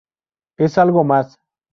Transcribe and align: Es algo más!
Es 0.57 0.79
algo 0.79 1.03
más! 1.03 1.37